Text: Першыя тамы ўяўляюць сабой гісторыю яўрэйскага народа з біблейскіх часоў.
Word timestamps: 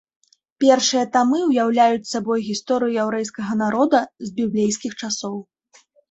Першыя 0.63 1.01
тамы 1.17 1.41
ўяўляюць 1.49 2.07
сабой 2.13 2.39
гісторыю 2.47 2.93
яўрэйскага 3.03 3.57
народа 3.59 3.99
з 4.29 4.33
біблейскіх 4.39 4.97
часоў. 5.01 5.37